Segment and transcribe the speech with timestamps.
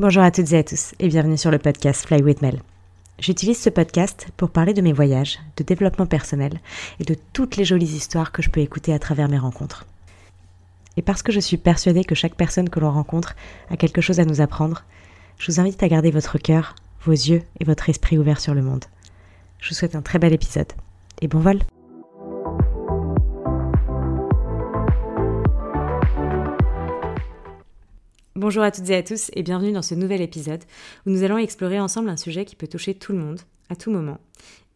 [0.00, 2.62] Bonjour à toutes et à tous et bienvenue sur le podcast Fly with Mel.
[3.18, 6.60] J'utilise ce podcast pour parler de mes voyages, de développement personnel
[7.00, 9.86] et de toutes les jolies histoires que je peux écouter à travers mes rencontres.
[10.96, 13.34] Et parce que je suis persuadée que chaque personne que l'on rencontre
[13.70, 14.84] a quelque chose à nous apprendre,
[15.36, 18.62] je vous invite à garder votre cœur, vos yeux et votre esprit ouverts sur le
[18.62, 18.84] monde.
[19.58, 20.72] Je vous souhaite un très bel épisode
[21.20, 21.58] et bon vol
[28.38, 30.62] Bonjour à toutes et à tous et bienvenue dans ce nouvel épisode
[31.04, 33.90] où nous allons explorer ensemble un sujet qui peut toucher tout le monde à tout
[33.90, 34.20] moment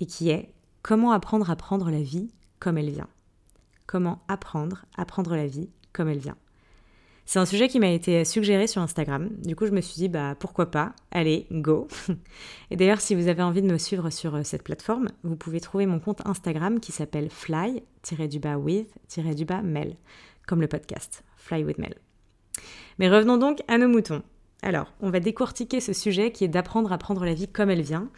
[0.01, 0.52] et qui est
[0.83, 3.07] comment apprendre à prendre la vie comme elle vient.
[3.87, 6.35] Comment apprendre à prendre la vie comme elle vient.
[7.25, 9.30] C'est un sujet qui m'a été suggéré sur Instagram.
[9.45, 10.93] Du coup, je me suis dit, bah pourquoi pas?
[11.13, 11.87] Allez, go
[12.73, 15.60] Et d'ailleurs, si vous avez envie de me suivre sur euh, cette plateforme, vous pouvez
[15.60, 17.87] trouver mon compte Instagram qui s'appelle fly-with-mel,
[20.49, 21.95] comme le podcast, Fly with Mel.
[22.98, 24.23] Mais revenons donc à nos moutons.
[24.62, 27.82] Alors, on va décortiquer ce sujet qui est d'apprendre à prendre la vie comme elle
[27.82, 28.09] vient,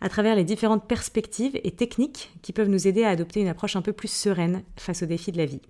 [0.00, 3.76] à travers les différentes perspectives et techniques qui peuvent nous aider à adopter une approche
[3.76, 5.62] un peu plus sereine face aux défis de la vie.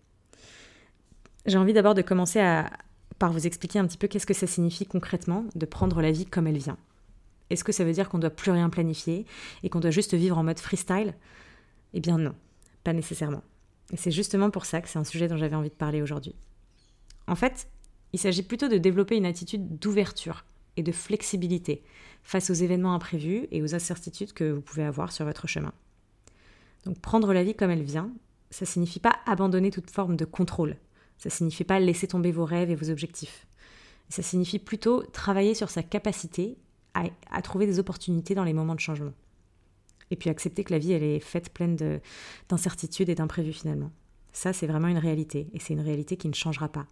[1.44, 2.40] J'ai envie d'abord de commencer
[3.18, 6.24] par vous expliquer un petit peu qu'est-ce que ça signifie concrètement de prendre la vie
[6.24, 6.78] comme elle vient.
[7.50, 9.26] Est-ce que ça veut dire qu'on ne doit plus rien planifier
[9.62, 11.14] et qu'on doit juste vivre en mode freestyle?
[11.92, 12.34] Eh bien non,
[12.84, 13.42] pas nécessairement.
[13.92, 16.34] Et c'est justement pour ça que c'est un sujet dont j'avais envie de parler aujourd'hui.
[17.26, 17.68] En fait,
[18.12, 20.44] il s'agit plutôt de développer une attitude d'ouverture
[20.76, 21.82] et de flexibilité
[22.22, 25.72] face aux événements imprévus et aux incertitudes que vous pouvez avoir sur votre chemin.
[26.84, 28.10] Donc prendre la vie comme elle vient,
[28.50, 30.76] ça signifie pas abandonner toute forme de contrôle.
[31.18, 33.46] Ça signifie pas laisser tomber vos rêves et vos objectifs.
[34.08, 36.58] Ça signifie plutôt travailler sur sa capacité
[36.94, 39.12] à, à trouver des opportunités dans les moments de changement.
[40.10, 41.76] Et puis accepter que la vie, elle est faite pleine
[42.48, 43.90] d'incertitudes et d'imprévus finalement.
[44.32, 45.48] Ça, c'est vraiment une réalité.
[45.54, 46.86] Et c'est une réalité qui ne changera pas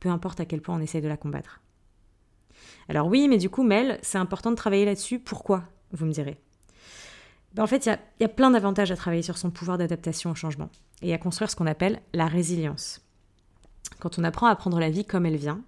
[0.00, 1.60] peu importe à quel point on essaye de la combattre.
[2.88, 5.18] Alors oui, mais du coup, Mel, c'est important de travailler là-dessus.
[5.18, 6.38] Pourquoi Vous me direz?
[7.54, 10.30] Ben, en fait, il y, y a, plein d'avantages à travailler sur son pouvoir d'adaptation
[10.30, 10.70] au changement
[11.02, 13.00] et à construire ce qu'on appelle la résilience.
[13.98, 15.62] Quand on apprend à prendre la vie comme elle vient,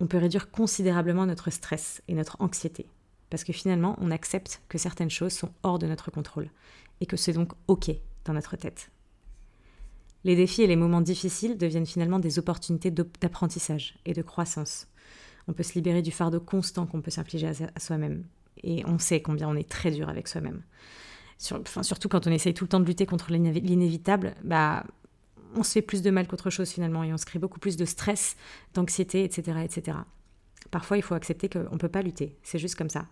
[0.00, 2.88] on peut réduire considérablement notre stress et notre anxiété.
[3.30, 6.48] Parce que finalement, on accepte que certaines choses sont hors de notre contrôle
[7.00, 7.90] et que c'est donc OK
[8.24, 8.90] dans notre tête.
[10.26, 14.88] Les défis et les moments difficiles deviennent finalement des opportunités d'apprentissage et de croissance.
[15.46, 18.24] On peut se libérer du fardeau constant qu'on peut s'infliger à, soi-même.
[18.64, 20.62] Et on sait combien on est très dur avec soi-même.
[21.38, 24.84] surtout quand on essaye tout le temps de lutter contre l'inévitable, bah,
[25.54, 27.76] on se fait plus de mal qu'autre chose finalement et on se crée beaucoup plus
[27.76, 28.36] de stress,
[28.74, 29.96] d'anxiété, etc., etc.
[30.72, 32.36] Parfois, il faut accepter qu'on ne peut pas lutter.
[32.42, 33.06] C'est juste comme ça.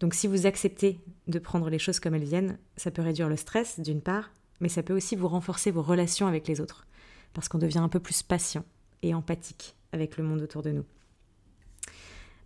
[0.00, 3.36] Donc si vous acceptez de prendre les choses comme elles viennent, ça peut réduire le
[3.36, 6.86] stress d'une part, mais ça peut aussi vous renforcer vos relations avec les autres,
[7.32, 8.64] parce qu'on devient un peu plus patient
[9.02, 10.84] et empathique avec le monde autour de nous.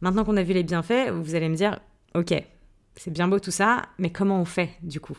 [0.01, 1.81] Maintenant qu'on a vu les bienfaits, vous allez me dire,
[2.15, 2.35] ok,
[2.97, 5.19] c'est bien beau tout ça, mais comment on fait du coup?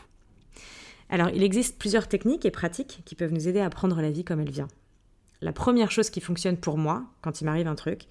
[1.08, 4.24] Alors, il existe plusieurs techniques et pratiques qui peuvent nous aider à prendre la vie
[4.24, 4.68] comme elle vient.
[5.40, 8.06] La première chose qui fonctionne pour moi, quand il m'arrive un truc,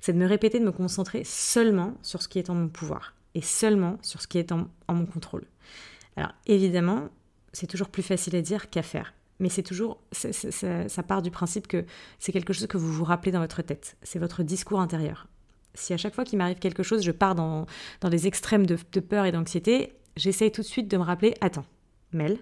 [0.00, 3.14] c'est de me répéter de me concentrer seulement sur ce qui est en mon pouvoir
[3.34, 5.46] et seulement sur ce qui est en, en mon contrôle.
[6.16, 7.08] Alors évidemment,
[7.54, 9.14] c'est toujours plus facile à dire qu'à faire.
[9.40, 11.84] Mais c'est toujours, ça, part du principe que
[12.18, 13.96] c'est quelque chose que vous vous rappelez dans votre tête.
[14.02, 15.26] C'est votre discours intérieur.
[15.74, 17.66] Si à chaque fois qu'il m'arrive quelque chose, je pars dans,
[18.00, 21.34] dans les extrêmes de, de peur et d'anxiété, j'essaye tout de suite de me rappeler,
[21.40, 21.66] attends,
[22.12, 22.38] Mel,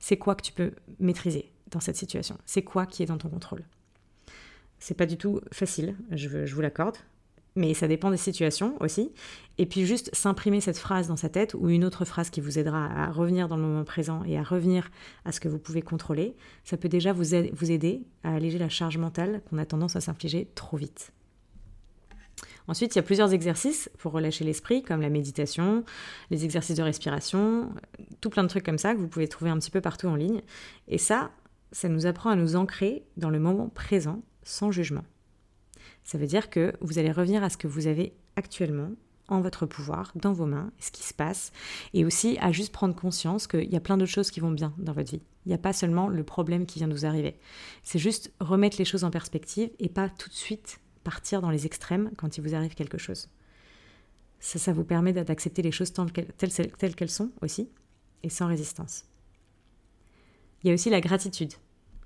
[0.00, 2.36] c'est quoi que tu peux maîtriser dans cette situation?
[2.44, 3.64] C'est quoi qui est dans ton contrôle?
[4.80, 6.96] C'est pas du tout facile, je, je vous l'accorde
[7.54, 9.12] mais ça dépend des situations aussi.
[9.58, 12.58] Et puis juste s'imprimer cette phrase dans sa tête ou une autre phrase qui vous
[12.58, 14.90] aidera à revenir dans le moment présent et à revenir
[15.24, 18.96] à ce que vous pouvez contrôler, ça peut déjà vous, aider à alléger la charge
[18.96, 21.12] mentale qu'on a tendance à s'infliger trop vite.
[22.68, 25.84] Ensuite, il y a plusieurs exercices pour relâcher l'esprit, comme la méditation,
[26.30, 27.70] les exercices de respiration,
[28.20, 30.14] tout plein de trucs comme ça que vous pouvez trouver un petit peu partout en
[30.14, 30.42] ligne.
[30.88, 31.32] Et ça,
[31.72, 35.04] ça nous apprend à nous ancrer dans le moment présent sans jugement.
[36.04, 38.90] Ça veut dire que vous allez revenir à ce que vous avez actuellement
[39.28, 41.52] en votre pouvoir, dans vos mains, ce qui se passe,
[41.94, 44.74] et aussi à juste prendre conscience qu'il y a plein d'autres choses qui vont bien
[44.78, 45.22] dans votre vie.
[45.46, 47.38] Il n'y a pas seulement le problème qui vient de vous arriver.
[47.82, 51.66] C'est juste remettre les choses en perspective et pas tout de suite partir dans les
[51.66, 53.28] extrêmes quand il vous arrive quelque chose.
[54.38, 57.70] Ça, ça vous permet d'accepter les choses telles qu'elles sont aussi,
[58.22, 59.04] et sans résistance.
[60.62, 61.52] Il y a aussi la gratitude,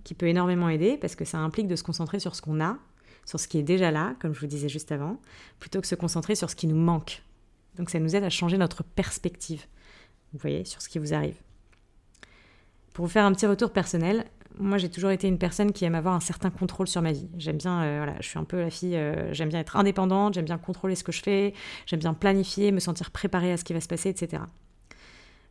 [0.04, 2.78] qui peut énormément aider parce que ça implique de se concentrer sur ce qu'on a
[3.26, 5.20] sur ce qui est déjà là, comme je vous disais juste avant,
[5.58, 7.22] plutôt que se concentrer sur ce qui nous manque.
[7.76, 9.66] Donc ça nous aide à changer notre perspective,
[10.32, 11.36] vous voyez, sur ce qui vous arrive.
[12.94, 14.24] Pour vous faire un petit retour personnel,
[14.58, 17.28] moi j'ai toujours été une personne qui aime avoir un certain contrôle sur ma vie.
[17.36, 20.34] J'aime bien, euh, voilà, je suis un peu la fille, euh, j'aime bien être indépendante,
[20.34, 21.52] j'aime bien contrôler ce que je fais,
[21.84, 24.44] j'aime bien planifier, me sentir préparée à ce qui va se passer, etc.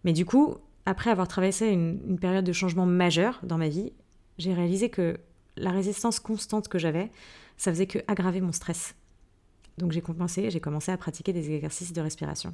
[0.06, 0.56] Mais du coup,
[0.86, 3.92] après avoir traversé une, une période de changement majeur dans ma vie,
[4.38, 5.20] j'ai réalisé que
[5.58, 7.12] la résistance constante que j'avais,
[7.58, 8.96] ça faisait que aggraver mon stress.
[9.78, 12.54] Donc j'ai compensé, j'ai commencé à pratiquer des exercices de respiration.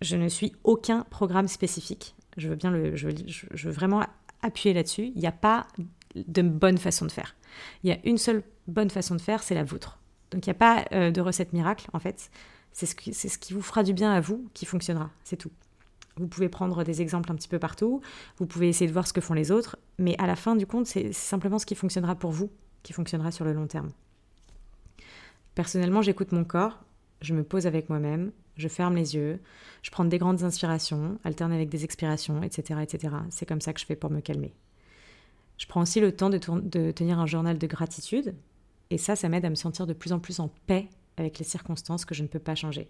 [0.00, 2.14] Je ne suis aucun programme spécifique.
[2.36, 4.04] Je veux bien le, je vraiment
[4.42, 5.12] appuyer là-dessus.
[5.14, 5.66] Il n'y a pas
[6.14, 7.36] de bonne façon de faire.
[7.82, 9.98] Il y a une seule bonne façon de faire, c'est la vôtre.
[10.30, 12.30] Donc il n'y a pas euh, de recette miracle en fait.
[12.72, 15.10] C'est ce, qui, ce qui vous fera du bien à vous qui fonctionnera.
[15.22, 15.52] C'est tout.
[16.16, 18.00] Vous pouvez prendre des exemples un petit peu partout,
[18.38, 20.64] vous pouvez essayer de voir ce que font les autres, mais à la fin du
[20.64, 22.50] compte, c'est simplement ce qui fonctionnera pour vous
[22.84, 23.90] qui fonctionnera sur le long terme.
[25.56, 26.84] Personnellement, j'écoute mon corps,
[27.20, 29.40] je me pose avec moi-même, je ferme les yeux,
[29.82, 32.80] je prends des grandes inspirations, alterne avec des expirations, etc.
[32.82, 33.14] etc.
[33.30, 34.54] C'est comme ça que je fais pour me calmer.
[35.58, 36.38] Je prends aussi le temps de,
[36.90, 38.34] tenir un journal de gratitude,
[38.90, 41.44] et ça, ça m'aide à me sentir de plus en plus en paix avec les
[41.44, 42.88] circonstances que je ne peux pas changer.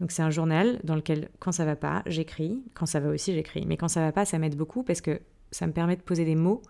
[0.00, 3.32] Donc c'est un journal dans lequel, quand ça va pas, j'écris, quand ça va aussi,
[3.32, 3.64] j'écris.
[3.66, 5.20] Mais quand ça va pas, ça m'aide beaucoup parce que
[5.52, 6.62] ça me permet de poser des mots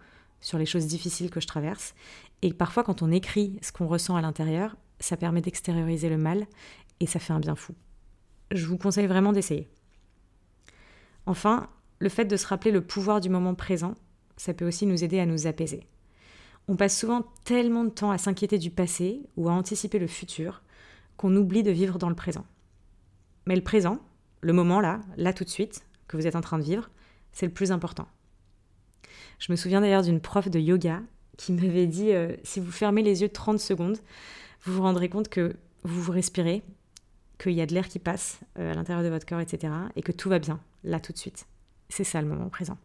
[0.45, 1.95] sur les choses difficiles que je traverse.
[2.43, 6.47] Et parfois, quand on écrit ce qu'on ressent à l'intérieur, ça permet d'extérioriser le mal
[7.01, 7.75] et ça fait un bien fou.
[8.53, 9.71] Je vous conseille vraiment d'essayer.
[11.25, 13.95] Enfin, le fait de se rappeler le pouvoir du moment présent,
[14.37, 15.89] ça peut aussi nous aider à nous apaiser.
[16.69, 20.63] On passe souvent tellement de temps à s'inquiéter du passé ou à anticiper le futur
[21.17, 22.45] qu'on oublie de vivre dans le présent.
[23.47, 23.99] Mais le présent,
[24.43, 26.91] le moment là, là tout de suite, que vous êtes en train de vivre,
[27.33, 28.09] c'est le plus important.
[29.39, 31.03] Je me souviens d'ailleurs d'une prof de yoga
[31.37, 33.99] qui m'avait dit euh, si vous fermez les yeux 30 secondes,
[34.65, 36.63] vous vous rendrez compte que vous vous respirez,
[37.39, 39.73] qu'il y a de l'air qui passe euh, à l'intérieur de votre corps, etc.
[39.97, 41.47] et que tout va bien, là tout de suite.
[41.89, 42.79] C'est ça le moment présent.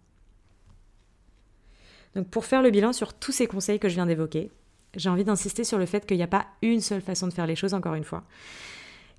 [2.15, 4.51] Donc pour faire le bilan sur tous ces conseils que je viens d'évoquer,
[4.95, 7.45] j'ai envie d'insister sur le fait qu'il n'y a pas une seule façon de faire
[7.45, 8.23] les choses, encore une fois.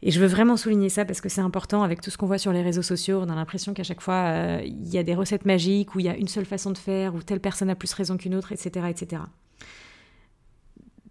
[0.03, 2.39] Et je veux vraiment souligner ça parce que c'est important avec tout ce qu'on voit
[2.39, 3.21] sur les réseaux sociaux.
[3.21, 6.07] On a l'impression qu'à chaque fois, euh, il y a des recettes magiques, où il
[6.07, 8.53] y a une seule façon de faire, où telle personne a plus raison qu'une autre,
[8.53, 8.87] etc.
[8.89, 9.23] etc.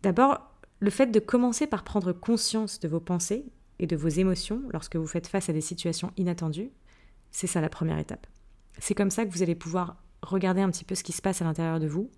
[0.02, 0.40] D'abord,
[0.80, 3.46] le fait de commencer par prendre conscience de vos pensées
[3.78, 6.72] et de vos émotions lorsque vous faites face à des situations inattendues,
[7.32, 8.26] c'est ça la première étape.
[8.80, 11.42] C'est comme ça que vous allez pouvoir regarder un petit peu ce qui se passe
[11.42, 12.10] à l'intérieur de vous,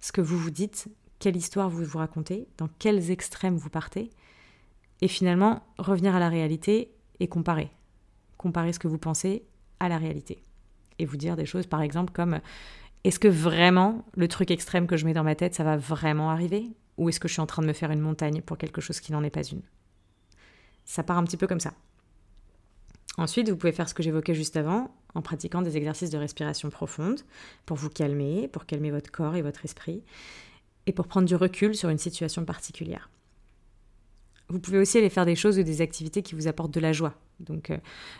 [0.00, 0.88] ce que vous vous dites,
[1.18, 4.10] quelle histoire vous vous racontez, dans quels extrêmes vous partez,
[5.00, 6.90] et finalement revenir à la réalité
[7.20, 7.70] et comparer.
[8.36, 9.44] Comparer ce que vous pensez
[9.80, 10.42] à la réalité.
[10.98, 12.40] Et vous dire des choses par exemple comme
[13.04, 16.30] est-ce que vraiment le truc extrême que je mets dans ma tête, ça va vraiment
[16.30, 16.70] arriver?
[16.96, 19.00] Ou est-ce que je suis en train de me faire une montagne pour quelque chose
[19.00, 19.62] qui n'en est pas une?
[20.84, 21.72] Ça part un petit peu comme ça.
[23.18, 26.70] Ensuite, vous pouvez faire ce que j'évoquais juste avant, en pratiquant des exercices de respiration
[26.70, 27.20] profonde,
[27.66, 30.02] pour vous calmer, pour calmer votre corps et votre esprit,
[30.86, 33.10] et pour prendre du recul sur une situation particulière.
[34.50, 36.92] Vous pouvez aussi aller faire des choses ou des activités qui vous apportent de la
[36.92, 37.14] joie.
[37.40, 37.76] Donc euh,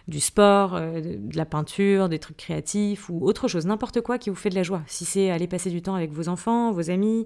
[0.06, 4.30] du sport, euh, de, la peinture, des trucs créatifs ou autre chose, n'importe quoi qui
[4.30, 4.82] vous fait de la joie.
[4.86, 7.25] Si c'est aller passer du temps avec vos enfants, vos amis,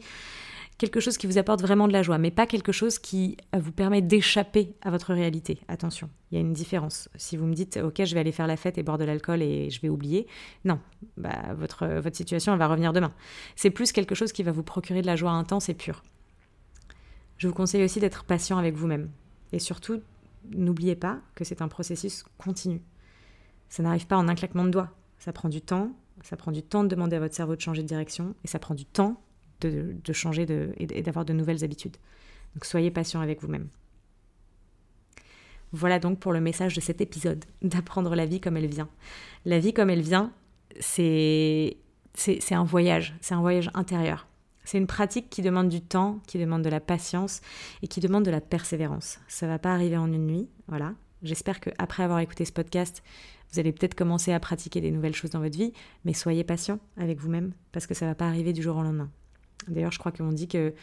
[0.78, 3.58] quelque chose qui vous apporte vraiment de la joie, mais pas quelque chose qui euh,
[3.58, 5.58] vous permet d'échapper à votre réalité.
[5.69, 7.08] Attention, il y a une différence.
[7.16, 9.43] Si vous me dites, ok, je vais aller faire la fête et boire de l'alcool
[9.43, 10.26] et je vais oublier,
[10.64, 10.78] non,
[11.16, 13.12] bah, votre, votre situation elle va revenir demain.
[13.56, 16.02] C'est plus quelque chose qui va vous procurer de la joie intense et pure.
[17.42, 19.11] Je vous conseille aussi d'être patient avec vous-même.
[19.50, 20.00] Et surtout,
[20.52, 22.80] n'oubliez pas que c'est un processus continu.
[23.68, 24.92] Ça n'arrive pas en un claquement de doigts.
[25.18, 25.90] Ça prend du temps.
[26.22, 28.37] Ça prend du temps de demander à votre cerveau de changer de direction.
[28.44, 29.20] Et ça prend du temps
[29.61, 30.46] de, changer
[30.76, 31.96] et d'avoir de nouvelles habitudes.
[32.54, 33.66] Donc soyez patient avec vous-même.
[35.72, 38.88] Voilà donc pour le message de cet épisode, d'apprendre la vie comme elle vient.
[39.46, 40.32] La vie comme elle vient,
[40.78, 41.76] c'est
[42.52, 44.28] un voyage, c'est un voyage intérieur.
[44.64, 47.40] C'est une pratique qui demande du temps, qui demande de la patience
[47.83, 49.19] et qui demande de la persévérance.
[49.28, 50.95] Ça va pas arriver en une nuit, voilà.
[51.23, 53.02] J'espère qu'après avoir écouté ce podcast,
[53.52, 55.73] vous allez peut-être commencer à pratiquer des nouvelles choses dans votre vie,
[56.04, 59.11] mais soyez patient avec vous-même parce que ça va pas arriver du jour au lendemain.
[59.69, 60.75] D'ailleurs, je crois qu'on dit que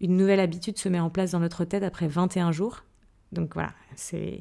[0.00, 2.82] une nouvelle habitude se met en place dans notre tête après 21 jours.
[3.30, 4.40] Donc voilà, c'est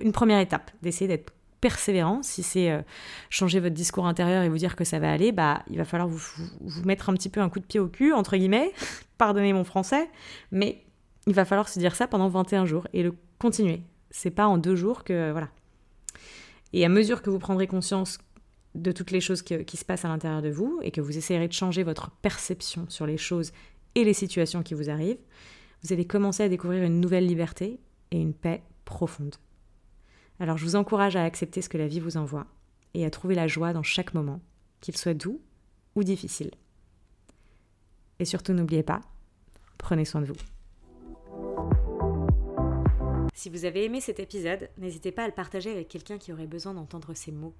[0.00, 2.82] une première étape d'essayer d'être persévérant, si c'est euh,
[3.30, 6.08] changer votre discours intérieur et vous dire que ça va aller, bah, il va falloir
[6.08, 6.20] vous,
[6.84, 8.72] mettre un petit peu un coup de pied au cul, entre guillemets,
[9.16, 10.10] pardonnez mon français,
[10.50, 10.84] mais
[11.26, 13.80] il va falloir se dire ça pendant 21 jours et le continuer.
[14.10, 15.30] C'est pas en deux jours que.
[15.30, 15.48] Voilà.
[16.72, 18.18] Et à mesure que vous prendrez conscience
[18.74, 21.46] de toutes les choses qui se passent à l'intérieur de vous et que vous essayerez
[21.46, 23.52] de changer votre perception sur les choses
[23.94, 25.20] et les situations qui vous arrivent,
[25.84, 27.78] vous allez commencer à découvrir une nouvelle liberté
[28.10, 29.36] et une paix profonde.
[30.42, 32.48] Alors je vous encourage à accepter ce que la vie vous envoie
[32.94, 34.40] et à trouver la joie dans chaque moment,
[34.80, 35.40] qu'il soit doux
[35.94, 36.50] ou difficile.
[38.18, 39.02] Et surtout, n'oubliez pas,
[39.78, 40.34] prenez soin de vous.
[43.34, 46.48] Si vous avez aimé cet épisode, n'hésitez pas à le partager avec quelqu'un qui aurait
[46.48, 47.54] besoin d'entendre ces mots.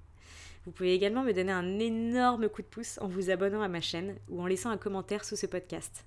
[0.65, 3.79] Vous pouvez également me donner un énorme coup de pouce en vous abonnant à ma
[3.79, 6.05] chaîne ou en laissant un commentaire sous ce podcast.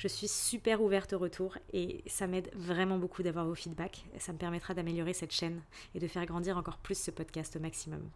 [0.00, 4.06] Je suis super ouverte au retour et ça m'aide vraiment beaucoup d'avoir vos feedbacks.
[4.18, 5.60] Ça me permettra d'améliorer cette chaîne
[5.94, 8.08] et de faire grandir encore plus ce podcast au maximum.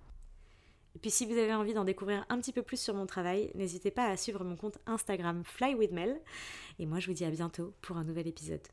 [0.97, 3.51] Et puis si vous avez envie d'en découvrir un petit peu plus sur mon travail,
[3.55, 6.19] n'hésitez pas à suivre mon compte Instagram Fly with Mel.
[6.79, 8.67] Et moi je vous dis à bientôt pour un nouvel épisode.